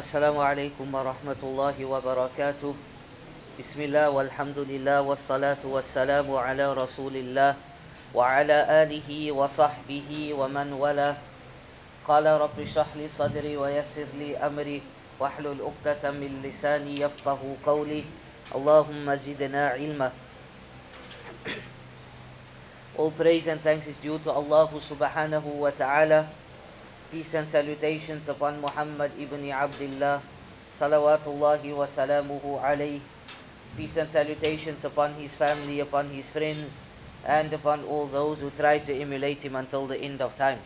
[0.00, 2.72] السلام عليكم ورحمة الله وبركاته.
[3.60, 7.52] بسم الله والحمد لله والصلاة والسلام على رسول الله
[8.16, 11.16] وعلى آله وصحبه ومن والاه.
[12.08, 14.80] قال رب اشرح لي صدري ويسر لي أمري
[15.20, 18.00] واحلل عقدة من لساني يفقه قولي.
[18.56, 20.08] اللهم زدنا علما.
[22.96, 26.39] All praise and thanks is due to Allah subhanahu wa ta'ala.
[27.10, 30.22] Peace and salutations upon Muhammad ibn Abdullah.
[30.70, 33.02] Salawatullahi wa salamuhu alayh.
[33.74, 36.78] Peace and salutations upon his family, upon his friends,
[37.26, 40.62] and upon all those who try to emulate him until the end of times.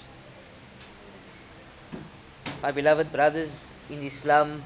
[2.60, 4.60] My beloved brothers in Islam,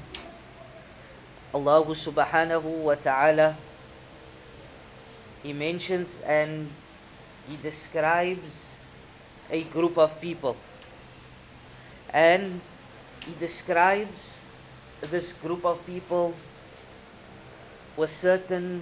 [1.55, 3.55] Allah subhanahu wa ta'ala,
[5.43, 6.67] He mentions and
[7.47, 8.75] He describes
[9.49, 10.59] a group of people.
[12.13, 12.61] And
[13.25, 14.41] He describes
[15.01, 16.33] this group of people
[17.97, 18.81] with certain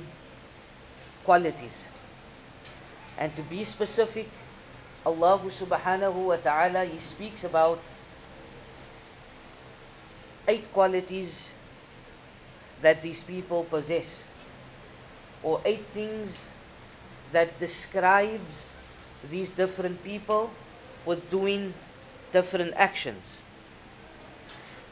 [1.24, 1.88] qualities.
[3.18, 4.30] And to be specific,
[5.06, 7.80] Allah subhanahu wa ta'ala, He speaks about
[10.48, 11.54] eight qualities
[12.82, 14.24] that these people possess,
[15.44, 16.54] or eight things
[17.32, 18.78] that describes
[19.30, 20.50] these different people
[21.06, 21.74] with doing
[22.33, 23.43] different actions.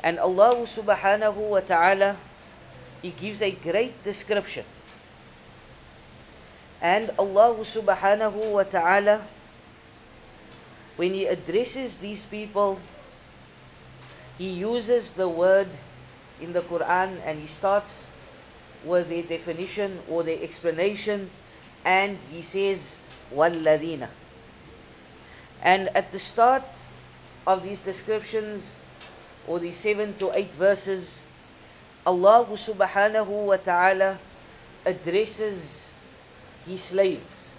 [0.02, 2.16] And Allah subhanahu wa ta'ala,
[3.02, 4.64] He gives a great description.
[6.80, 9.24] And Allah subhanahu wa ta'ala,
[10.96, 12.80] when He addresses these people,
[14.38, 15.68] He uses the word
[16.40, 18.08] in the Quran and He starts
[18.84, 21.28] with their definition or their explanation
[21.84, 22.96] and He says,
[23.34, 24.08] وَالَّذِينَ
[25.62, 26.64] And at the start
[27.47, 28.75] of these descriptions,
[29.47, 31.21] or these seven to eight verses,
[32.05, 34.17] Allah subhanahu wa ta'ala
[34.85, 35.93] addresses
[36.65, 37.53] His slaves.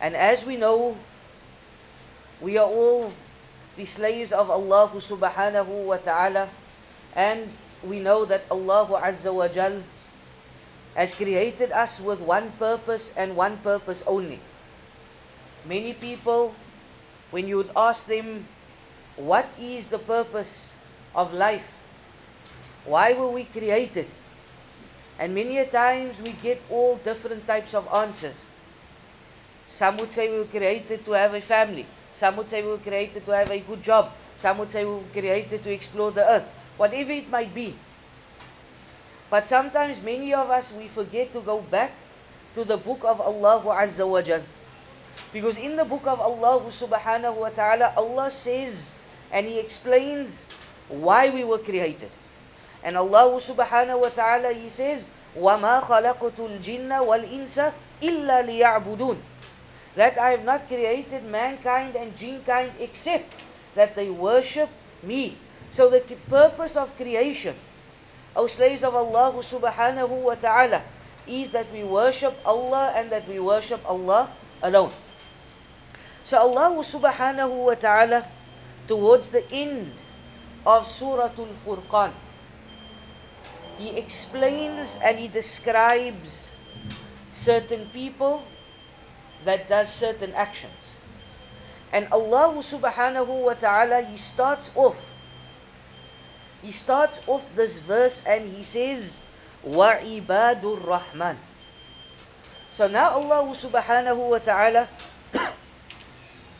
[0.00, 0.96] And as we know,
[2.40, 3.12] we are all
[3.76, 6.48] the slaves of Allah subhanahu wa ta'ala,
[7.16, 7.48] and
[7.82, 9.82] we know that Allah azza wa jal
[10.94, 14.38] has created us with one purpose and one purpose only.
[15.66, 16.54] Many people,
[17.34, 18.46] when you would ask them,
[19.16, 20.70] what is the purpose
[21.16, 21.66] of life?
[22.86, 24.06] Why were we created?
[25.18, 28.46] And many a times we get all different types of answers.
[29.68, 31.84] Some would say we were created to have a family.
[32.12, 34.12] Some would say we were created to have a good job.
[34.36, 36.46] Some would say we were created to explore the earth.
[36.76, 37.74] Whatever it might be.
[39.28, 41.90] But sometimes many of us we forget to go back
[42.54, 44.42] to the book of Allah Azza wa Jal.
[45.33, 48.97] Because in the book of Allah subhanahu wa ta'ala, Allah says
[49.31, 50.45] and He explains
[50.89, 52.09] why we were created.
[52.83, 59.17] And Allah subhanahu wa ta'ala He says, وَمَا خَلَقْتُ الْجِنَّ وَالْإِنسَ إِلَّا لِيَعْبُدُونَ
[59.95, 63.35] That I have not created mankind and jinkind except
[63.75, 64.69] that they worship
[65.03, 65.37] me.
[65.69, 67.53] So the purpose of creation,
[68.35, 70.81] O slaves of Allah subhanahu wa ta'ala,
[71.27, 74.29] is that we worship Allah and that we worship Allah
[74.63, 74.89] alone.
[76.25, 78.25] So Allah subhanahu wa ta'ala,
[78.87, 79.91] towards the end
[80.65, 82.11] of Surah Al-Furqan,
[83.79, 86.51] He explains and He describes
[87.31, 88.43] certain people
[89.45, 90.95] that does certain actions.
[91.93, 95.09] And Allah subhanahu wa ta'ala, He starts off
[96.61, 99.21] he starts off this verse and he says,
[99.65, 101.35] وَعِبَادُ الرَّحْمَنِ
[102.71, 104.87] So now Allah subhanahu wa ta'ala,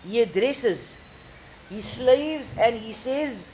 [0.06, 0.98] He addresses
[1.70, 3.54] His slaves and He says,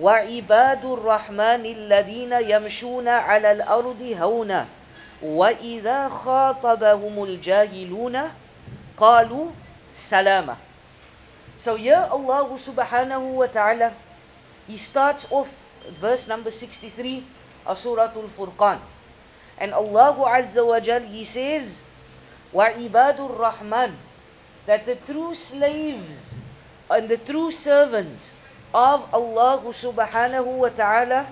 [0.00, 4.66] وَعِبَادُ الرَّحْمَنِ الَّذِينَ يَمْشُونَ عَلَى الْأَرْضِ هَوْنًا
[5.22, 8.16] وَإِذَا خَاطَبَهُمُ الْجَاهِلُونَ
[8.96, 9.46] قَالُوا
[9.94, 10.56] سَلَامًا
[11.60, 13.92] So here Allah subhanahu wa ta'ala,
[14.66, 15.52] He starts off
[16.00, 17.20] verse number 63
[17.66, 18.80] of Surah Al-Furqan.
[19.60, 21.84] And Allah Azza wa Jal, He says,
[22.56, 23.92] وَعِبَادُ الرَّحْمَنِ
[24.65, 26.39] that the true slaves
[26.89, 28.33] and the true servants
[28.73, 31.27] of Allah subhanahu wa ta'ala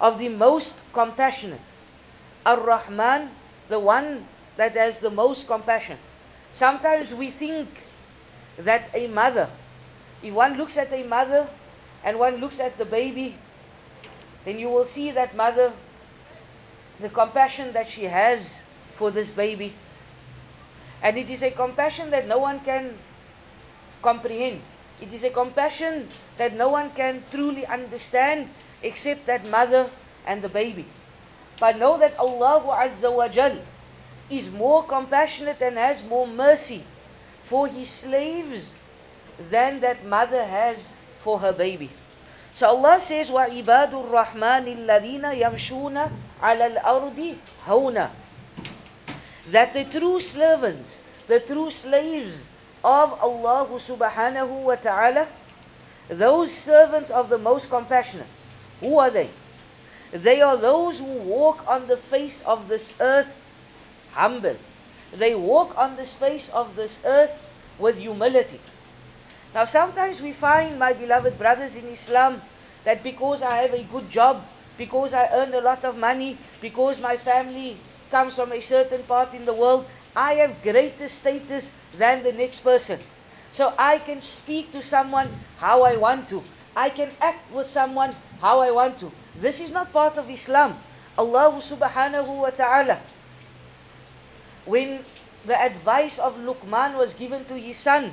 [0.00, 1.64] of the most compassionate.
[2.46, 3.30] Ar-Rahman,
[3.68, 4.24] the one
[4.56, 5.98] that has the most compassion.
[6.52, 7.68] Sometimes we think
[8.58, 9.48] that a mother,
[10.22, 11.48] if one looks at a mother
[12.04, 13.34] and one looks at the baby,
[14.44, 15.72] then you will see that mother,
[17.00, 18.62] the compassion that she has
[18.92, 19.72] for this baby.
[21.01, 22.97] And it is a compassion that no one can
[24.01, 24.61] comprehend.
[25.01, 26.07] It is a compassion
[26.37, 28.49] that no one can truly understand
[28.81, 29.89] except that mother
[30.25, 30.85] and the baby.
[31.59, 33.57] But know that Allah Azza wa Jal
[34.29, 36.83] is more compassionate and has more mercy
[37.43, 38.81] for his slaves
[39.51, 41.89] than that mother has for her baby.
[42.53, 45.97] So Allah says, وَعِبَادُ الرَّحْمَنِ الَّذِينَ يَمْشُونَ
[46.41, 47.35] عَلَى الْأَرْضِ
[47.65, 48.09] هَوْنًا
[49.52, 52.50] that the true servants, the true slaves
[52.84, 55.26] of Allah subhanahu wa ta'ala,
[56.08, 58.26] those servants of the most compassionate,
[58.80, 59.28] who are they?
[60.12, 63.40] They are those who walk on the face of this earth
[64.12, 64.56] humble.
[65.12, 67.32] They walk on the face of this earth
[67.78, 68.60] with humility.
[69.54, 72.40] Now, sometimes we find, my beloved brothers in Islam,
[72.84, 74.44] that because I have a good job,
[74.76, 77.76] because I earn a lot of money, because my family
[78.10, 82.60] comes from a certain part in the world, I have greater status than the next
[82.60, 82.98] person.
[83.52, 85.28] So I can speak to someone
[85.58, 86.42] how I want to.
[86.76, 89.10] I can act with someone how I want to.
[89.38, 90.76] This is not part of Islam.
[91.18, 92.94] Allah subhanahu wa ta'ala,
[94.66, 95.02] when
[95.46, 98.06] the advice of Luqman was given to his son,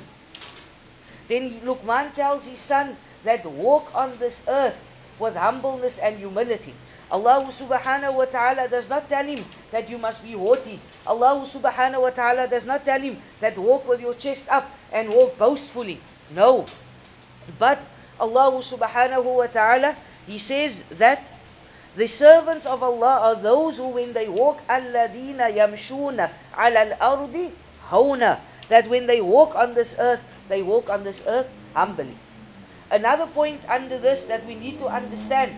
[1.28, 4.78] then Luqman tells his son that walk on this earth
[5.18, 6.74] with humbleness and humility.
[7.11, 10.79] Allah subhanahu wa ta'ala does not tell him that you must be haughty.
[11.05, 15.09] Allah subhanahu wa ta'ala does not tell him that walk with your chest up and
[15.11, 15.99] walk boastfully.
[16.31, 16.65] No.
[17.59, 17.79] But
[18.19, 19.91] Allah subhanahu wa ta'ala,
[20.27, 21.19] He says that
[21.97, 26.15] the servants of Allah are those who when they walk الَّذِينَ يَمْشُونَ
[26.55, 27.51] عَلَى الْأَرْضِ
[27.89, 28.39] هَوْنًا
[28.69, 32.15] That when they walk on this earth, they walk on this earth humbly.
[32.89, 35.51] Another point under this that we need to understand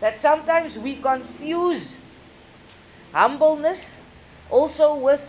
[0.00, 1.98] that sometimes we confuse
[3.12, 4.00] humbleness
[4.50, 5.22] also with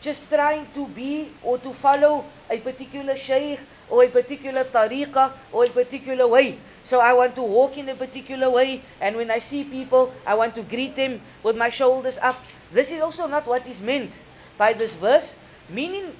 [0.00, 3.60] just trying to be or to follow a particular shaykh
[3.90, 6.58] or a particular tariqah or a particular way.
[6.82, 10.34] So I want to walk in a particular way, and when I see people, I
[10.34, 12.36] want to greet them with my shoulders up.
[12.72, 14.10] This is also not what is meant
[14.56, 15.38] by this verse,
[15.68, 16.10] meaning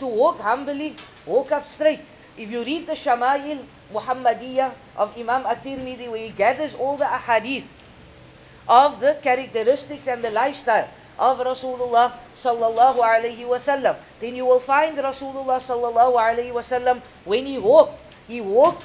[0.00, 0.94] to walk humbly,
[1.26, 2.04] walk up straight.
[2.38, 3.60] If you read the Shama'il
[3.92, 7.64] Muhammadiyah of Imam At-Tirmidhi, where he gathers all the ahadith
[8.68, 10.88] of the characteristics and the lifestyle
[11.18, 17.58] of Rasulullah sallallahu alaihi wasallam, then you will find Rasulullah sallallahu alaihi wasallam when he
[17.58, 18.84] walked, he walked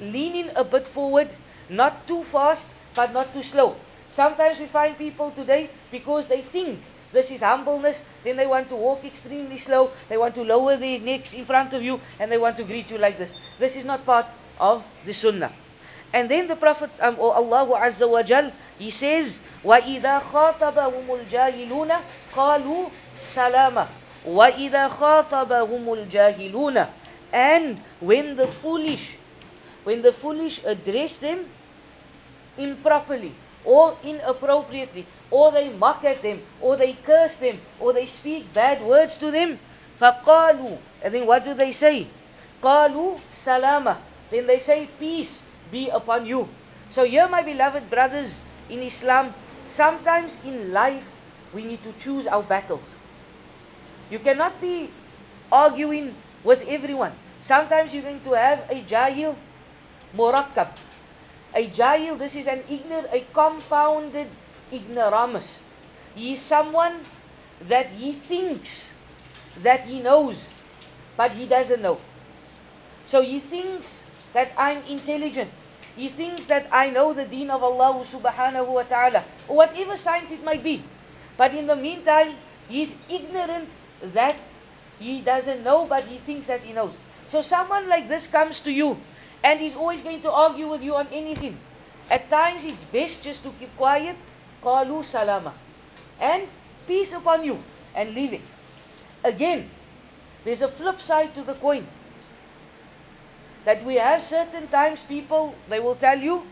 [0.00, 1.28] leaning a bit forward,
[1.68, 3.74] not too fast, but not too slow.
[4.08, 6.78] Sometimes we find people today because they think
[7.13, 10.99] this is humbleness, then they want to walk extremely slow, they want to lower their
[10.99, 13.39] necks in front of you, and they want to greet you like this.
[13.57, 14.27] This is not part
[14.59, 15.51] of the sunnah.
[16.13, 21.91] And then the Prophet, um, or Allah Azza wa Jal, he says, وَإِذَا خَاطَبَهُمُ الْجَاهِلُونَ
[22.33, 22.89] قَالُوا
[23.19, 23.87] سَلَامًا
[24.25, 26.87] وَإِذَا خَاطَبَهُمُ الْجَاهِلُونَ
[27.33, 29.15] And when the foolish,
[29.83, 31.45] when the foolish address them
[32.57, 33.31] improperly,
[33.65, 38.81] or inappropriately, or they mock at them, or they curse them, or they speak bad
[38.81, 39.59] words to them,
[39.99, 42.07] فَقَالُوا And then what do they say?
[42.61, 43.97] قَالُوا salama.
[44.31, 46.47] Then they say, peace be upon you.
[46.89, 49.33] So here, my beloved brothers in Islam,
[49.67, 51.05] sometimes in life,
[51.53, 52.93] we need to choose our battles.
[54.09, 54.89] You cannot be
[55.51, 57.11] arguing with everyone.
[57.41, 59.35] Sometimes you're going to have a jahil
[60.15, 60.67] murakkab.
[61.54, 64.26] a jahil, this is an ignorant, a compounded
[64.72, 65.60] ignoramus.
[66.14, 66.98] He is someone
[67.68, 68.92] that he thinks
[69.62, 70.48] that he knows,
[71.16, 71.98] but he doesn't know.
[73.06, 75.50] So he thinks that I'm intelligent.
[75.96, 80.32] He thinks that I know the deen of Allah subhanahu wa ta'ala, or whatever science
[80.32, 80.82] it might be.
[81.38, 82.34] But in the meantime,
[82.68, 83.68] he's ignorant
[84.14, 84.34] that
[84.98, 86.98] he doesn't know, but he thinks that he knows.
[87.28, 88.98] So someone like this comes to you,
[89.43, 91.57] and he's always going to argue with you on anything.
[92.09, 94.15] At times, it's best just to keep quiet,
[94.63, 95.53] qalu salama,
[96.19, 96.43] and
[96.87, 97.57] peace upon you,
[97.95, 98.41] and leave it.
[99.23, 99.69] Again,
[100.43, 101.85] there's a flip side to the coin.
[103.65, 106.43] That we have certain times people, they will tell you,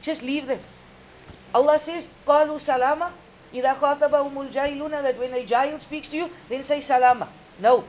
[0.00, 0.60] just leave them.
[1.54, 3.12] Allah says, qalu salama,
[3.52, 7.28] إِذَا خَاطَبَهُمُ الْجَاهِلُونَ That when a jahil speaks to you, then say salama.
[7.58, 7.84] No.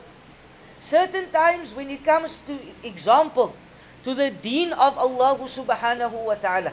[0.80, 3.56] Certain times when it comes to example,
[4.03, 6.71] to the deen of Allah subhanahu wa ta'ala,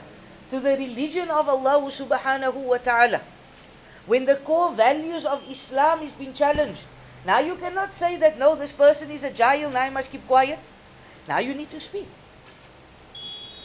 [0.50, 3.20] to the religion of Allah subhanahu wa ta'ala,
[4.06, 6.80] when the core values of Islam is being challenged,
[7.26, 10.26] now you cannot say that no, this person is a jahil, now I must keep
[10.28, 10.58] quiet.
[11.26, 12.06] Now you need to speak.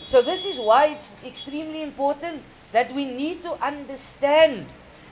[0.10, 2.42] So this is why it's extremely important
[2.74, 4.66] that we need to understand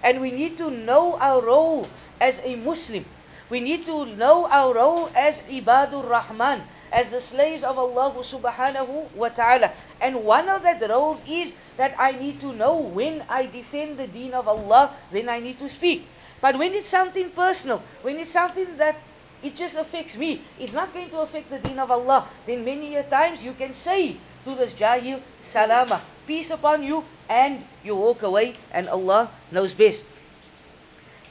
[0.04, 1.88] and we need to know our role
[2.20, 3.06] as a Muslim.
[3.50, 9.16] We need to know our role as Ibadur Rahman, as the slaves of Allah subhanahu
[9.16, 9.72] wa ta'ala.
[10.02, 14.08] And one of that roles is that I need to know when I defend the
[14.08, 16.08] deen of Allah, then I need to speak.
[16.42, 18.96] But when it's something personal, when it's something that
[19.44, 22.96] it just affects me, it's not going to affect the deen of Allah, then many
[22.96, 24.16] a times you can say
[24.46, 30.08] to this jahil, salama, peace upon you, and you walk away, and Allah knows best.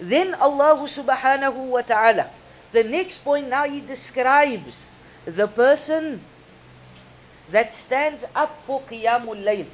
[0.00, 2.30] Then Allah subhanahu wa ta'ala,
[2.72, 4.86] the next point now he describes
[5.27, 6.21] the person
[7.51, 9.67] that stands up for Qiyamul Layl.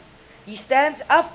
[0.46, 1.32] He stands up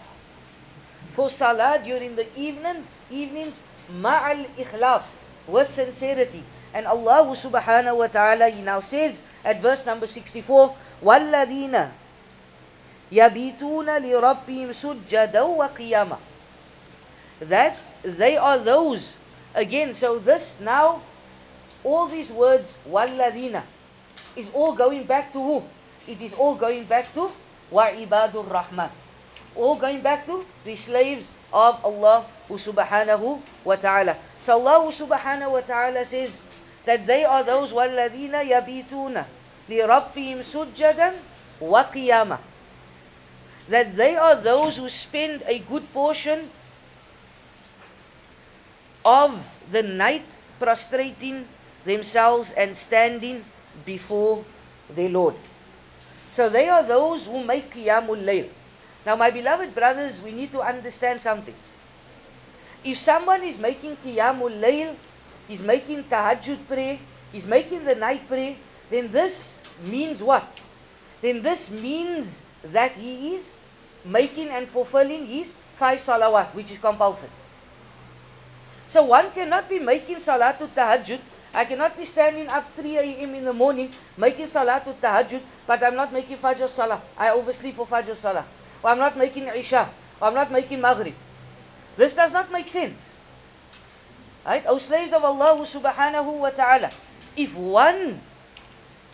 [1.11, 5.17] for Salah during the evenings, evenings, ma'al ikhlas,
[5.47, 6.43] with sincerity.
[6.75, 11.91] And Allah subhanahu wa ta'ala, He now says at verse number 64, وَالَّذِينَ
[13.13, 16.19] يَبِيتُونَ لِرَبِّهِمْ سُجَّدًا وَقِيَامًا
[17.47, 19.13] That they are those,
[19.55, 21.01] again, so this now,
[21.85, 23.63] all these words, وَالَّذِينَ,
[24.37, 25.63] is all going back to who?
[26.07, 27.31] It is all going back to
[27.73, 28.91] وَعِبَادُ الرَّحْمَنِ
[29.57, 34.17] All going back to the slaves of Allah subhanahu wa ta'ala.
[34.43, 36.43] So Allah subhanahu wa ta'ala says
[36.85, 39.17] that they are those وَالَّذِينَ يَبِيتُونَ
[39.71, 41.15] لِرَبِّهِمْ سُجَّدًا
[41.63, 42.39] وَقِيَامًا
[43.71, 46.43] That they are those who spend a good portion
[49.05, 49.33] of
[49.73, 50.25] the night
[50.59, 51.47] prostrating
[51.85, 53.45] themselves and standing
[53.86, 54.44] before
[54.90, 55.36] their Lord.
[56.30, 58.48] So they are those who make Qiyamul Layl.
[59.06, 61.56] Now, my beloved brothers, we need to understand something.
[62.84, 64.96] If someone is making Qiyamul Layl,
[65.50, 67.00] is making Tahajjud prayer,
[67.34, 68.56] is making the night prayer,
[68.90, 70.46] then this means what?
[71.22, 73.52] Then this means that he is
[74.06, 77.30] making and fulfilling his five salawat, which is compulsory.
[78.88, 81.22] So one cannot be making salatul tahajjud.
[81.54, 83.34] I cannot be standing up 3 a.m.
[83.34, 87.02] in the morning making salatul tahajjud, but I'm not making fajr salah.
[87.18, 88.46] I oversleep for fajr salah.
[88.84, 89.90] Or I'm not making isha.
[90.22, 91.16] Or I'm not making maghrib.
[91.98, 93.12] This does not make sense.
[94.46, 94.64] Right?
[94.68, 96.90] O slaves of Allah subhanahu wa ta'ala.
[97.36, 98.22] If one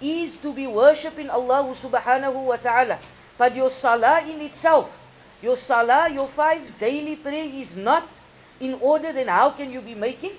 [0.01, 3.00] is to be worshipping Allah subhanahu wa ta'ala,
[3.38, 5.00] but your salah in itself,
[5.42, 8.04] your salah, your five daily prayer is not
[8.60, 10.32] in order, then how can you be making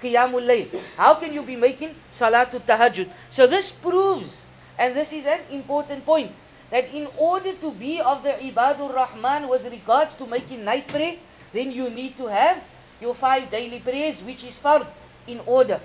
[0.00, 0.68] Qiyamul Layl?
[0.96, 3.08] How can you be making Salatul Tahajjud?
[3.30, 4.44] So this proves,
[4.78, 6.32] and this is an important point,
[6.70, 11.16] that in order to be of the Ibadur Rahman with regards to making night prayer,
[11.52, 12.58] then you need to have
[13.00, 14.86] your five daily prayers, which is fard,
[15.26, 15.78] in order.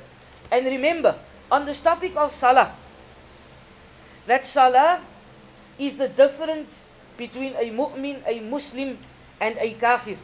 [0.52, 1.16] And remember,
[1.52, 2.72] on this topic of Salah,
[4.28, 5.02] that Salah
[5.78, 6.88] is the difference
[7.18, 8.98] between a mu'min, a Muslim,
[9.42, 10.18] and a kafir.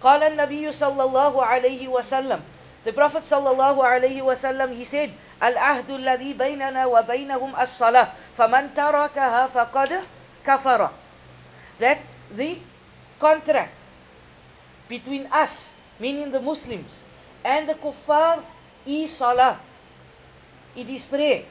[0.00, 2.40] قال النبي صلى الله عليه وسلم
[2.84, 5.10] The Prophet صلى الله عليه وسلم he said
[5.42, 9.90] العهد الذي بيننا وبينهم الصلاة فمن تركها فقد
[10.46, 10.90] كفر
[11.80, 11.98] That
[12.30, 12.58] the
[13.18, 13.72] contract
[14.88, 16.98] between us, meaning the Muslims,
[17.44, 18.42] and the kuffar
[18.86, 19.58] is salah.
[20.76, 21.42] It is prayer.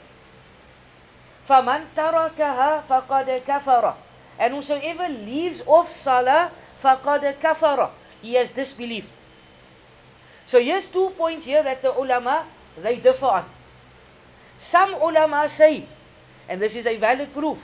[1.48, 3.94] فَمَنْ تَرَكَهَا فَقَدْ كَفَرَ
[4.40, 6.50] And whosoever leaves off salah,
[6.82, 7.90] فَقَدْ كَفَرَ
[8.22, 9.08] He has disbelieved.
[10.51, 12.45] So here's two points here that the ulama,
[12.83, 13.45] they differ on.
[14.59, 15.85] Some ulama say,
[16.49, 17.59] and this is a valid proof,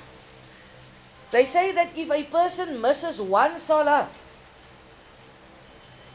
[1.32, 4.06] they say that if a person misses one salah,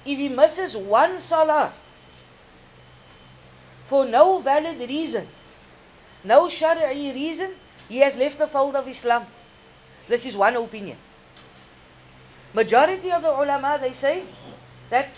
[0.05, 1.73] if he misses one salah
[3.87, 5.27] for no valid reason,
[6.23, 7.51] no shari'i reason,
[7.89, 9.25] he has left the fold of Islam.
[10.07, 10.95] This is one opinion.
[12.53, 14.23] Majority of the ulama, they say
[14.89, 15.09] that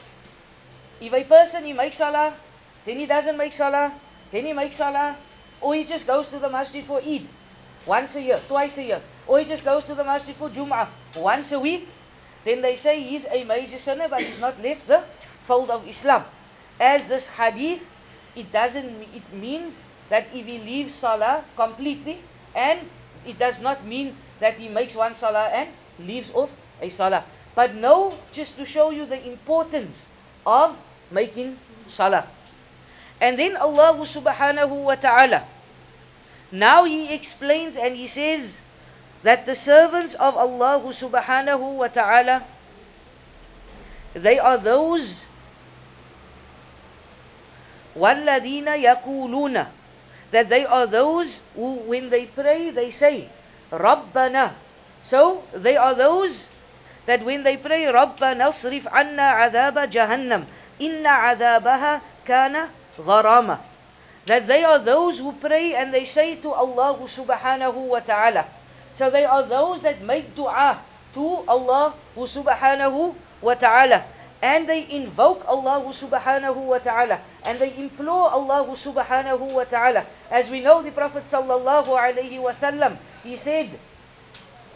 [1.04, 2.34] if a person, he makes salah,
[2.86, 3.92] then he doesn't make salah,
[4.32, 5.18] then he makes salah,
[5.60, 7.28] or he just goes to the masjid for Eid,
[7.86, 10.88] once a year, twice a year, or he just goes to the masjid for Jum'ah,
[11.20, 11.88] once a week,
[12.46, 15.04] then they say he's a major sinner, but he's not left the
[15.44, 16.24] fold of Islam.
[16.80, 17.84] As this hadith,
[18.36, 22.18] it doesn't, it means that if he leaves salah completely,
[22.56, 22.80] and
[23.28, 25.68] it does not mean that he makes one salah and
[26.00, 27.24] leaves off a salah.
[27.56, 30.10] But no, just to show you the importance
[30.46, 30.76] of
[31.11, 31.57] making
[31.87, 32.27] salah.
[33.21, 35.43] And then Allah subhanahu wa ta'ala,
[36.53, 38.61] now He explains and He says
[39.23, 42.45] that the servants of Allah subhanahu wa ta'ala,
[44.15, 45.27] they are those
[47.99, 49.67] وَالَّذِينَ يَقُولُونَ
[50.31, 53.29] that they are those who, when they pray, they say,
[53.71, 54.53] Rabbana.
[55.03, 56.51] So, they are those
[57.07, 60.45] that when they pray, Rabbana asrif anna adaba jahannam.
[64.26, 68.46] that they are those who pray and they say to Allah subhanahu wa ta'ala.
[68.94, 70.80] So they are those that make dua
[71.14, 74.04] to Allah subhanahu wa ta'ala.
[74.44, 77.20] And they invoke Allah subhanahu wa ta'ala.
[77.46, 80.06] And they implore Allah subhanahu wa ta'ala.
[80.32, 83.72] As we know the Prophet sallallahu alayhi wa sallam, he said,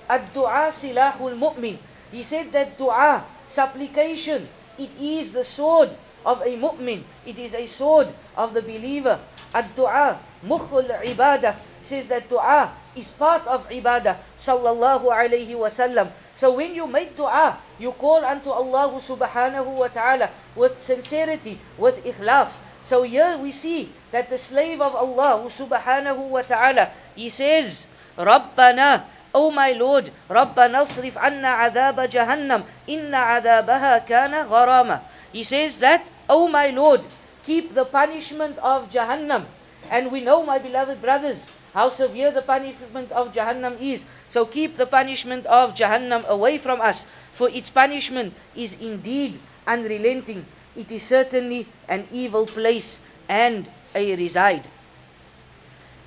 [0.10, 1.76] Ad-du'a silahul mu'min.
[2.12, 4.48] He said that dua, supplication,
[4.79, 5.91] it is the sword
[6.25, 7.03] of a mu'min.
[7.27, 9.19] It is a sword of the believer.
[9.55, 10.17] Ad-du'a,
[10.47, 14.17] mukhul ibadah, says that dua is part of ibadah.
[14.39, 16.09] Sallallahu alayhi wasallam.
[16.33, 22.07] So when you make dua, you call unto Allah subhanahu wa ta'ala with sincerity, with
[22.07, 22.63] ikhlas.
[22.83, 29.03] So here we see that the slave of Allah subhanahu wa ta'ala, he says, رَبَّنَا
[29.38, 35.00] O my Lord, Rabbana asrif anna عذاب jahannam, إن عذابها kana gharama.
[35.32, 37.02] He says that, O my Lord,
[37.44, 39.46] keep the punishment of Jahannam.
[39.92, 44.08] And we know, my beloved brothers, how severe the punishment of Jahannam is.
[44.28, 50.44] So keep the punishment of Jahannam away from us, for its punishment is indeed unrelenting.
[50.76, 54.66] It is certainly an evil place and a reside.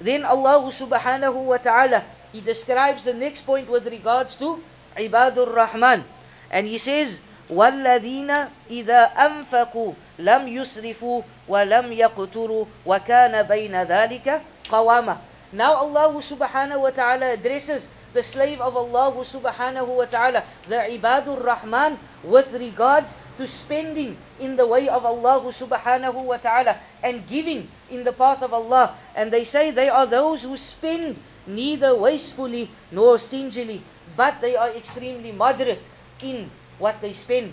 [0.00, 4.61] Then Allah subhanahu wa ta'ala he describes the next point with regards to
[4.97, 6.03] Ibadur Rahman.
[6.51, 8.31] And he says, وَالَّذِينَ
[8.69, 15.17] إِذَا أَنفَقُوا لَمْ يُسْرِفُوا وَلَمْ يَقْتُرُوا وَكَانَ بَيْنَ ذَلِكَ قَوَامًا
[15.53, 21.38] Now Allah subhanahu wa ta'ala addresses the slave of Allah subhanahu wa ta'ala, the Ibadur
[21.42, 27.68] Rahman, with regards to spending in the way of Allah subhanahu wa ta'ala and giving
[27.90, 28.94] in the path of Allah.
[29.14, 33.82] And they say they are those who spend neither wastefully nor stingily,
[34.16, 35.82] but they are extremely moderate
[36.22, 37.52] in what they spend.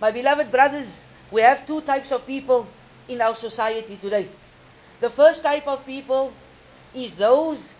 [0.00, 2.66] My beloved brothers, we have two types of people
[3.08, 4.28] in our society today.
[5.00, 6.32] The first type of people
[6.94, 7.74] is those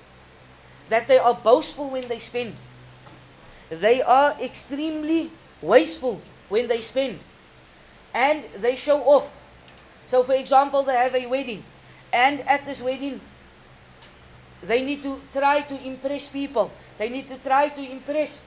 [0.91, 2.55] that they are boastful when they spend.
[3.71, 5.31] They are extremely
[5.63, 7.19] wasteful when they spend.
[8.15, 9.37] And they show off.
[10.07, 11.63] So, for example, they have a wedding.
[12.13, 13.21] And at this wedding,
[14.63, 16.71] they need to try to impress people.
[16.99, 18.47] They need to try to impress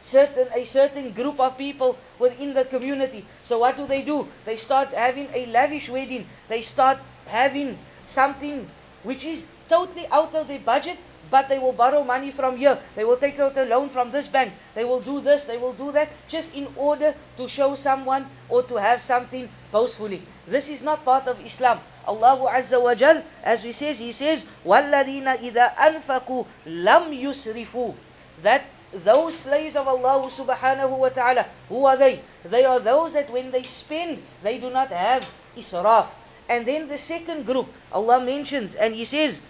[0.00, 3.24] certain a certain group of people within the community.
[3.42, 4.28] So what do they do?
[4.44, 6.26] They start having a lavish wedding.
[6.48, 8.66] They start having something
[9.02, 10.96] which is totally out of their budget,
[11.33, 12.77] but they will borrow money from here.
[12.95, 14.53] They will take out a loan from this bank.
[14.75, 18.61] They will do this, they will do that, just in order to show someone or
[18.69, 20.21] to have something boastfully.
[20.47, 21.79] This is not part of Islam.
[22.05, 27.95] Allah Azza wa Jal, as we says, He says, وَالَّذِينَ إِذَا أَنفَقُوا لَمْ يُسْرِفُوا
[28.43, 32.19] That those slaves of Allah subhanahu wa ta'ala, who are they?
[32.45, 35.25] They are those that when they spend, they do not have
[35.57, 36.05] israf.
[36.49, 39.41] And then the second group, Allah mentions, and He says,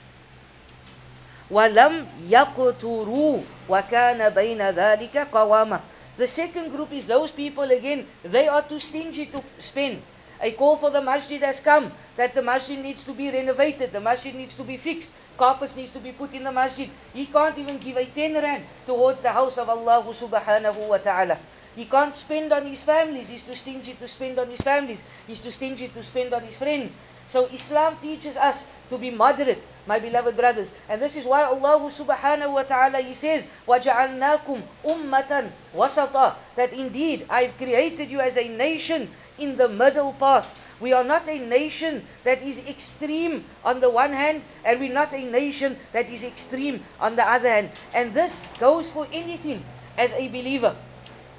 [1.51, 5.79] وَلَمْ يَقْتُرُوا وَكَانَ بَيْنَ ذَلِكَ قَوَامًا
[6.17, 10.01] The second group is those people again, they are too stingy to spend.
[10.41, 14.01] A call for the masjid has come that the masjid needs to be renovated, the
[14.01, 16.89] masjid needs to be fixed, carpets needs to be put in the masjid.
[17.13, 21.37] He can't even give a 10 rand towards the house of Allah subhanahu wa ta'ala.
[21.77, 23.29] He can't spend on his families.
[23.29, 25.03] He's too stingy to spend on his families.
[25.25, 26.99] He's too stingy to spend on his friends.
[27.27, 30.71] So Islam teaches us to be moderate, my beloved brothers.
[30.87, 37.25] And this is why Allah subhanahu wa ta'ala He says, وَجَعَلْنَاكُمْ أُمَّةً وَسَطًا That indeed
[37.27, 40.45] I've created you as a nation in the middle path.
[40.79, 45.11] We are not a nation that is extreme on the one hand, and we're not
[45.13, 47.71] a nation that is extreme on the other hand.
[47.95, 49.63] And this goes for anything
[49.97, 50.75] as a believer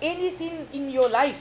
[0.03, 1.41] anything in your life,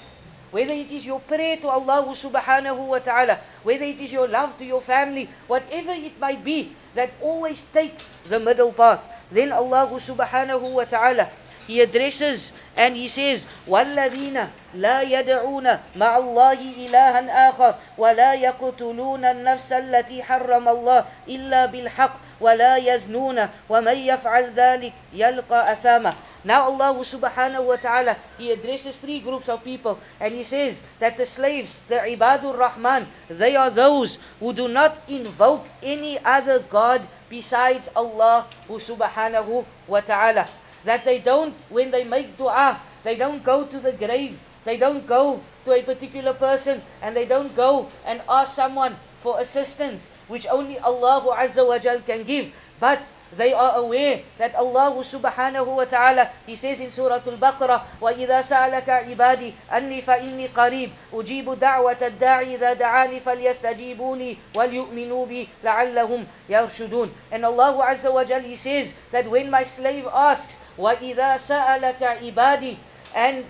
[0.52, 4.56] whether it is your prayer to Allah subhanahu wa ta'ala, whether it is your love
[4.58, 7.94] to your family, whatever it might be, that always take
[8.30, 9.02] the middle path.
[9.32, 11.28] Then Allah subhanahu wa ta'ala,
[11.66, 14.38] He addresses and He says, وَالَّذِينَ
[14.76, 22.78] لَا يَدْعُونَ مَعَ اللَّهِ إِلَهًا آخَرَ وَلَا يَقْتُلُونَ النَّفْسَ الَّتِي حَرَّمَ اللَّهُ إِلَّا بِالْحَقِّ وَلَا
[22.78, 26.14] يَزْنُونَ وَمَنْ يَفْعَلْ ذَلِكَ يَلْقَى أَثَامًا
[26.45, 31.17] Now Allah subhanahu wa ta'ala, He addresses three groups of people and He says that
[31.17, 37.03] the slaves, the ibadur rahman, they are those who do not invoke any other God
[37.29, 40.47] besides Allah subhanahu wa ta'ala.
[40.85, 45.07] That they don't, when they make dua, they don't go to the grave, they don't
[45.07, 50.47] go to a particular person and they don't go and ask someone for assistance, which
[50.47, 52.55] only Allah Azza wa Jal can give.
[52.79, 53.03] But
[53.37, 58.89] They are aware that Allah subhanahu wa ta'ala, He says in Surah Al-Baqarah, وَإِذَا سَأَلَكَ
[58.89, 67.09] عِبَادِي أَنِّي فَإِنِّي قَرِيبٌ أُجِيبُ دَعْوَةَ الدَّاعِ إِذَا دَعَانِ فَلْيَسْتَجِيبُوا لِي وَلْيُؤْمِنُوا بِي لَعَلَّهُمْ يَرْشُدُونَ
[67.33, 72.77] And Allah Azza wa Jal, He says that when my slave asks, وَإِذَا سَأَلَكَ عِبَادِي
[73.15, 73.45] And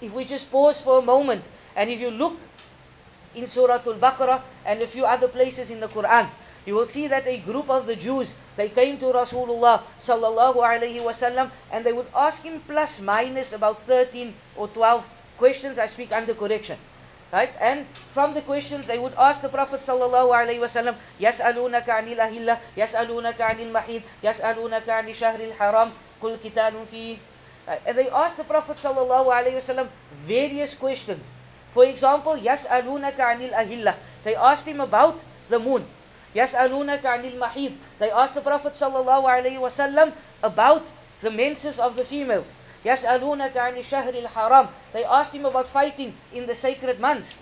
[0.00, 1.42] if we just pause for a moment,
[1.74, 2.38] and if you look
[3.34, 6.28] in Surah Al-Baqarah and a few other places in the Quran,
[6.67, 10.99] you will see that a group of the Jews, they came to Rasulullah sallallahu alaihi
[10.99, 14.99] wasallam and they would ask him plus minus about 13 or 12
[15.37, 15.79] questions.
[15.79, 16.77] I speak under correction.
[17.31, 17.49] Right?
[17.61, 22.57] And from the questions they would ask the Prophet sallallahu alaihi wasallam, يَسْأَلُونَكَ عَنِ الْأَهِلَّةِ
[22.75, 25.89] يَسْأَلُونَكَ عَنِ الْمَحِيدِ يَسْأَلُونَكَ عَنِ شَهْرِ الْحَرَامِ
[26.21, 27.17] قُلْ كِتَالٌ فِيهِ
[27.87, 29.87] And they asked the Prophet sallallahu alaihi wasallam
[30.27, 31.31] various questions.
[31.71, 35.15] For example, يَسْأَلُونَكَ عَنِ الْأَهِلَّةِ They asked him about
[35.49, 35.85] the moon.
[36.35, 40.11] يَسْأَلُونَكَ عَنِ الْمَحِيدِ They asked the Prophet sallallahu alaihi wasallam
[40.43, 40.83] about
[41.21, 42.53] the menses of the females.
[42.85, 47.35] يَسْأَلُونَكَ عَنِ الشَّهْرِ الْحَرَامِ They asked him about fighting in the sacred months.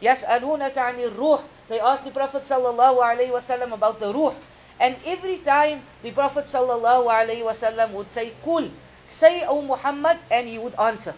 [0.00, 4.34] يَسْأَلُونَكَ عَنِ الرُّوحِ They asked the Prophet sallallahu alaihi wasallam about the ruh.
[4.80, 8.70] And every time the Prophet sallallahu alaihi wasallam would say, "Kul,"
[9.06, 11.14] say, O Muhammad, and he would answer.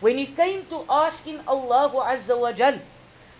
[0.00, 2.74] When it came to asking Allah Azza wa Jal,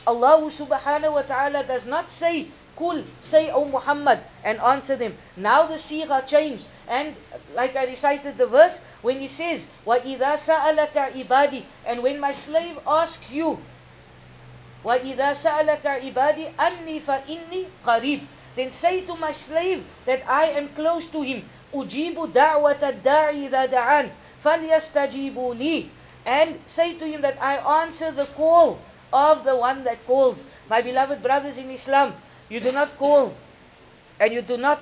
[0.07, 2.47] Allah subhanahu wa ta'ala does not say,
[2.77, 5.17] Kul, say, O Muhammad, and answer them.
[5.37, 6.67] Now the sigha changed.
[6.89, 7.15] And
[7.55, 12.79] like I recited the verse, when he says, وَإِذَا سَأَلَكَ عِبَادِي And when my slave
[12.87, 13.63] asks you,
[14.85, 18.21] وَإِذَا سَأَلَكَ عِبَادِي أَنِّي فَإِنِّي قَرِيبٌ
[18.57, 21.49] Then say to my slave that I am close to him.
[21.75, 24.11] أُجِيبُ دَعْوَةَ الدَّاعِ إِذَا دَعَانِ
[24.45, 25.89] فَلْيَسْتَجِيبُوا لِي
[26.27, 28.79] And say to him that I answer the call
[29.13, 30.47] of the one that calls.
[30.69, 32.15] My beloved brothers in Islam,
[32.49, 33.35] you do not call
[34.21, 34.79] and you do not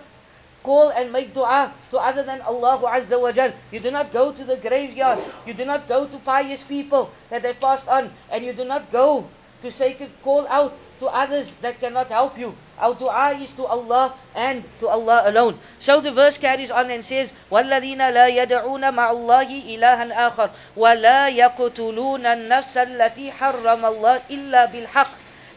[0.62, 3.52] call and make dua to other than Allah Azza wa Jal.
[3.72, 5.32] You do not go to the graveyards.
[5.46, 8.10] You do not go to pious people that have passed on.
[8.30, 9.24] And you do not go
[9.62, 12.52] to sacred call out to others that cannot help you.
[12.78, 15.56] Our dua is to Allah and to Allah alone.
[15.78, 21.28] So the verse carries on and says, وَالَّذِينَ لَا يَدْعُونَ مَعَ اللَّهِ إِلَهًا آخَرَ وَلَا
[21.32, 25.08] يَقْتُلُونَ النَّفْسَ الَّتِي حَرَّمَ اللَّهِ إِلَّا بِالْحَقِّ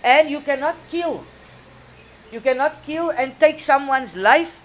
[0.03, 1.23] And you cannot kill
[2.31, 4.59] you cannot kill and take someone's life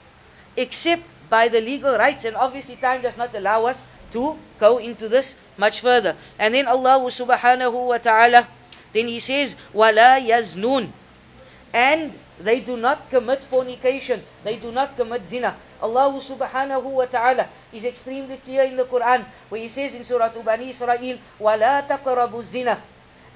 [0.57, 2.25] except by the legal rights.
[2.25, 6.17] And obviously, time does not allow us to go into this much further.
[6.39, 8.47] And then Allah subhanahu wa ta'ala,
[8.93, 10.89] then He says, وَلَا يَزْنُونَ
[11.75, 14.23] And they do not commit fornication.
[14.45, 15.55] They do not commit zina.
[15.83, 20.33] Allah subhanahu wa ta'ala is extremely clear in the Quran where He says in Surah
[20.41, 22.79] Bani Israel, وَلَا تَقْرَبُوا zina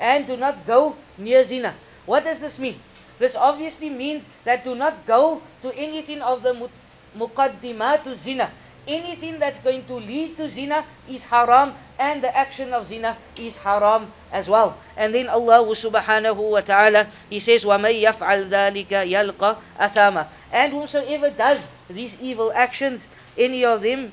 [0.01, 1.75] And do not go near zina.
[2.07, 2.75] What does this mean?
[3.19, 6.69] This obviously means that do not go to anything of the
[7.17, 8.51] muqaddimatu zina.
[8.89, 13.59] Anything that's going to lead to zina is haram and the action of zina is
[13.63, 14.77] haram as well.
[14.97, 21.31] And then Allah subhanahu wa ta'ala, He says, وَمَن يَفْعَلْ ذَلِكَ يَلْقَ أَثَامًا And whomsoever
[21.31, 23.07] does these evil actions,
[23.39, 24.11] any of them,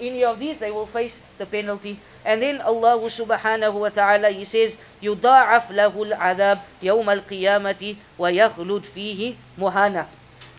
[0.00, 1.98] any of these, they will face the penalty.
[2.24, 9.34] And then Allah subhanahu wa ta'ala, He says, يُضَاعَفْ لَهُ الْعَذَابِ يَوْمَ الْقِيَامَةِ وَيَخْلُدْ فِيهِ
[9.58, 10.06] مُهَانًا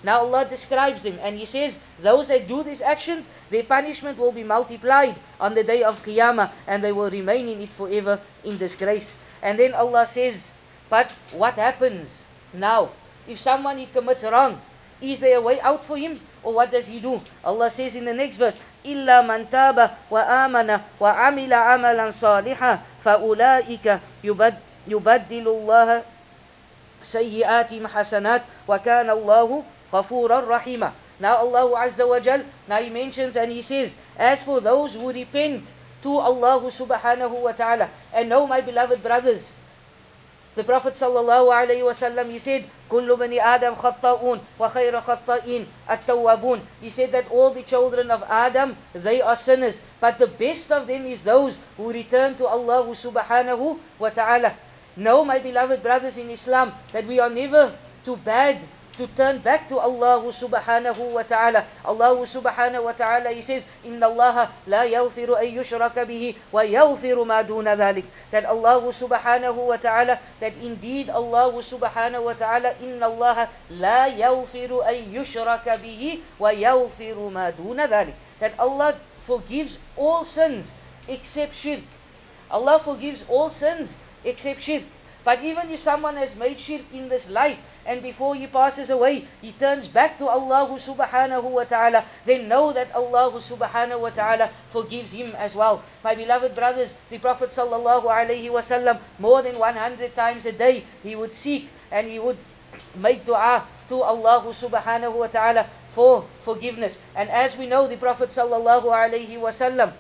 [0.04, 4.32] Now Allah describes them and He says, those that do these actions, their punishment will
[4.32, 8.58] be multiplied on the day of Qiyamah and they will remain in it forever in
[8.58, 9.16] disgrace.
[9.42, 10.52] And then Allah says,
[10.90, 12.90] but what happens now?
[13.28, 14.60] If someone he commits wrong,
[15.02, 16.20] is there a way out for him?
[16.44, 17.22] Or what does he do?
[17.44, 24.00] Allah says in the next verse, إِلَّا مَنْ تَابَ وَآمَنَ وَعَمِلَ عَمَلًا صَالِحًا فَأُولَٰئِكَ
[24.88, 26.04] يُبَدِّلُ اللَّهَ
[27.04, 29.64] سَيِّئَاتِهِمْ حَسَنَاتٍ وَكَانَ اللَّهُ
[29.94, 34.60] غَفُورًا رَحِيمًا Now Allah Azza wa Jal, now He mentions and He says, as for
[34.60, 39.54] those who repent to Allah subhanahu wa ta'ala, and know my beloved brothers,
[40.59, 46.59] the Prophet sallallahu alaihi wasallam he said, "Kullu bani Adam khatta'un wa khayra khatta'in at-tawwabun."
[46.83, 50.91] He said that all the children of Adam they are sinners, but the best of
[50.91, 54.51] them is those who return to Allah subhanahu wa ta'ala.
[54.99, 57.71] Know, my beloved brothers in Islam, that we are never
[58.03, 58.59] too bad
[58.98, 61.66] to turn back to Allah subhanahu wa ta'ala.
[61.86, 64.38] Allah subhanahu wa ta'ala, He says, إِنَّ اللَّهَ
[64.70, 70.54] لَا يَغْفِرُ أَن يُشْرَكَ بِهِ وَيَغْفِرُ مَا دُونَ ذَلِكَ That Allah subhanahu wa ta'ala, that
[70.62, 73.38] indeed Allah subhanahu wa ta'ala, إِنَّ اللَّهَ
[73.82, 78.14] لَا يَغْفِرُ أَن يُشْرَكَ بِهِ وَيَغْفِرُ مَا دُونَ ذَلِكَ
[78.46, 78.94] That Allah
[79.26, 80.76] forgives all sins
[81.10, 81.82] except shirk.
[82.52, 84.84] Allah forgives all sins except shirk.
[85.24, 89.28] But even if someone has made shirk in this life and before he passes away,
[89.42, 94.48] he turns back to Allah subhanahu wa ta'ala, then know that Allah subhanahu wa ta'ala
[94.72, 95.84] forgives him as well.
[96.04, 101.16] My beloved brothers, the Prophet sallallahu alayhi wasallam, more than 100 times a day, he
[101.16, 102.40] would seek and he would
[102.96, 107.04] make dua to Allah subhanahu wa ta'ala for forgiveness.
[107.16, 109.92] And as we know, the Prophet sallallahu alayhi wasallam,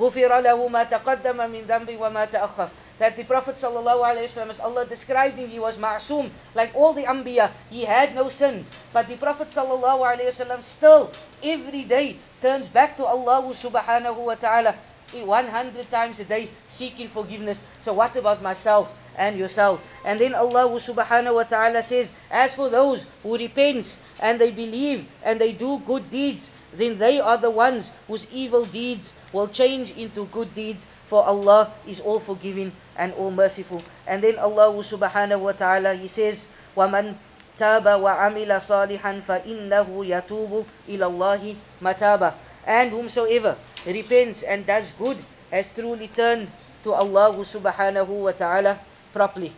[0.00, 2.68] غفر له ما تقدم من ذنب وما تأخر
[2.99, 7.51] that the Prophet ﷺ, as Allah described him, he was ma'soom, like all the Anbiya,
[7.69, 8.71] he had no sins.
[8.93, 11.11] But the Prophet ﷺ still,
[11.43, 14.73] every day, turns back to Allah subhanahu wa ta'ala
[15.15, 17.65] eh, 100 times a day, seeking forgiveness.
[17.79, 19.83] So what about myself and yourselves?
[20.05, 25.05] And then Allah subhanahu wa ta'ala says, As for those who repent and they believe
[25.23, 29.91] and they do good deeds, then they are the ones whose evil deeds will change
[29.97, 33.82] into good deeds, for Allah is all forgiving and all merciful.
[34.06, 37.14] And then Allah subhanahu wa ta'ala, He says, وَمَنْ
[37.58, 40.52] تَابَ وَعَمِلَ صَالِحًا فَإِنَّهُ يَتُوبُ
[40.88, 41.42] إِلَى اللَّهِ
[41.82, 42.30] مَتَابًا
[42.66, 45.18] And whomsoever repents and does good
[45.50, 46.48] has truly turned
[46.84, 48.78] to Allah subhanahu wa ta'ala
[49.12, 49.52] properly.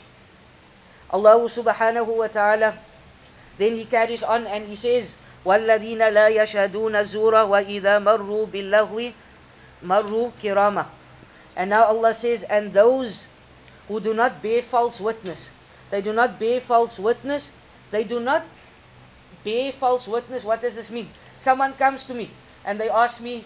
[1.14, 2.74] Allah subhanahu wa ta'ala,
[3.58, 9.12] then He carries on and He says, والذين لا يشهدون الزور وإذا مروا باللغو
[9.84, 10.84] مروا كراما
[11.59, 13.27] and now Allah says, and those
[13.89, 15.51] who do not bear false witness,
[15.91, 17.51] they do not bear false witness,
[17.91, 18.45] they do not
[19.43, 20.45] bear false witness.
[20.45, 21.09] What does this mean?
[21.37, 22.29] Someone comes to me
[22.63, 23.43] and they ask me,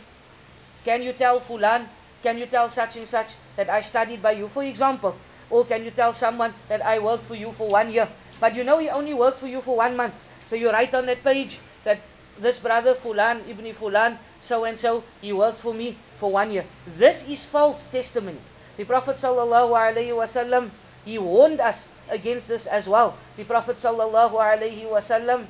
[0.85, 1.87] can you tell Fulan,
[2.21, 5.17] can you tell such and such that I studied by you, for example?
[5.49, 8.07] Or can you tell someone that I worked for you for one year?
[8.39, 10.13] But you know he only worked for you for one month.
[10.45, 11.97] So you write on that page that
[12.37, 16.65] this brother Fulan, Ibn Fulan, so and so, he worked for me for one year.
[16.97, 18.39] This is false testimony.
[18.77, 20.69] The Prophet sallallahu
[21.05, 23.17] he warned us against this as well.
[23.37, 25.45] The Prophet sallallahu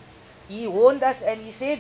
[0.50, 1.80] he warned us and he said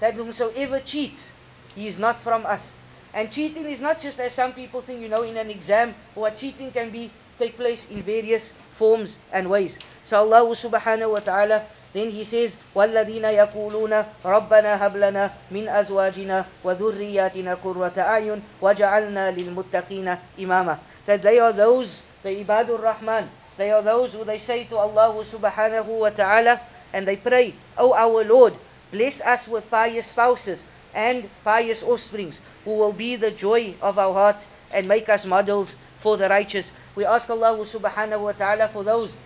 [0.00, 1.34] that whomsoever cheats,
[1.74, 2.74] he is not from us.
[3.12, 6.36] And cheating is not just as some people think, you know, in an exam, what
[6.36, 9.78] cheating can be take place in various forms and ways.
[10.04, 11.62] So Allah subhanahu wa ta'ala
[11.93, 20.17] then he says, وَالَّذِينَ يَقُولُونَ رَبَّنَا هَبْ لَنَا مِنْ أَزْوَاجِنَا وَذُرِّيَّاتِنَا قُرَّةَ أَعْيُنٍ وَجَعَلْنَا لِلْمُتَّقِينَ
[20.39, 24.77] إِمَامًا That they are those, the Ibadur Rahman, they are those who they say to
[24.77, 26.61] Allah subhanahu wa ta'ala,
[26.93, 28.53] and they pray, O our Lord,
[28.91, 34.13] bless us with pious spouses and pious offsprings, who will be the joy of our
[34.13, 36.71] hearts and make us models for the righteous.
[36.95, 39.17] We ask Allah subhanahu wa ta'ala for those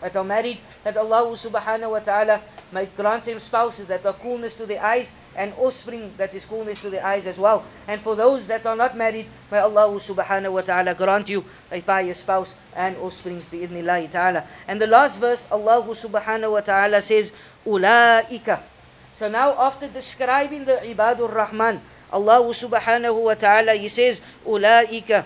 [0.00, 2.40] that are married, that Allah subhanahu wa ta'ala
[2.72, 6.82] may grant them spouses that are coolness to the eyes and offspring that is coolness
[6.82, 7.64] to the eyes as well.
[7.88, 11.80] And for those that are not married, may Allah subhanahu wa ta'ala grant you a
[11.80, 14.44] pious spouse and offsprings bi'idhnillahi ta'ala.
[14.68, 17.32] And the last verse, Allah subhanahu wa ta'ala says,
[17.66, 18.60] Ula'ika.
[19.14, 21.80] So now after describing the ibadur rahman,
[22.12, 25.24] Allah subhanahu wa ta'ala, He says, Ula'ika.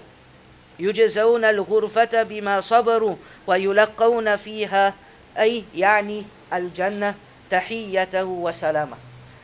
[0.78, 4.94] يجزون الغرفة بما صبروا ويلقون فيها
[5.38, 6.22] أي يعني
[6.52, 7.14] الجنة
[7.50, 8.96] تحيته وسلامة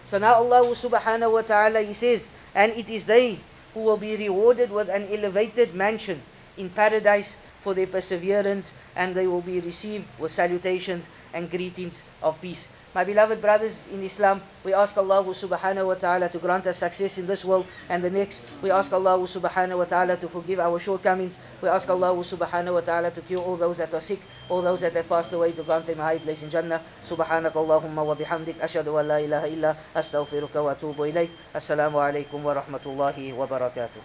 [0.07, 3.39] So now Allah subhanahu wa ta'ala He says, and it is they
[3.73, 6.21] who will be rewarded with an elevated mansion
[6.57, 12.39] in paradise for their perseverance and they will be received with salutations and greetings of
[12.41, 12.69] peace.
[12.96, 17.20] My beloved brothers in Islam, we ask Allah subhanahu wa ta'ala to grant us success
[17.20, 18.42] in this world and the next.
[18.64, 21.38] We ask Allah subhanahu wa ta'ala to forgive our shortcomings.
[21.62, 24.82] We ask Allah subhanahu wa ta'ala to cure all those that are sick, all those
[24.82, 26.82] that have passed away, to grant them a high place in Jannah.
[27.06, 28.58] Subhanak Allahumma wa bihamdik.
[28.58, 31.30] Ashadu an la ilaha illa astaghfiruka wa atubu ilayk.
[31.54, 34.02] Assalamu alaikum wa rahmatullahi wa barakatuh.